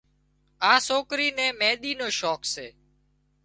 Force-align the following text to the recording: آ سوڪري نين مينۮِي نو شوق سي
آ 0.71 0.73
سوڪري 0.87 1.27
نين 1.37 1.51
مينۮِي 1.59 1.91
نو 1.99 2.07
شوق 2.19 2.41
سي 2.53 2.67